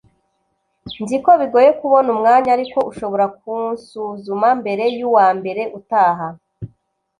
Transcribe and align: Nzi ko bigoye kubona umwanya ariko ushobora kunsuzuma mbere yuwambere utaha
Nzi 1.03 1.17
ko 1.23 1.31
bigoye 1.41 1.69
kubona 1.79 2.07
umwanya 2.15 2.49
ariko 2.55 2.79
ushobora 2.91 3.25
kunsuzuma 3.37 4.47
mbere 4.61 4.83
yuwambere 4.97 5.61
utaha 5.79 6.27